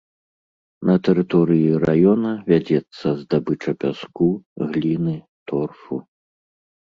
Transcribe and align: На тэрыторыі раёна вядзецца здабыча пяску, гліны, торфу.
На 0.89 0.93
тэрыторыі 1.07 1.79
раёна 1.83 2.31
вядзецца 2.51 3.07
здабыча 3.21 3.71
пяску, 3.83 4.29
гліны, 4.77 5.13
торфу. 5.51 5.95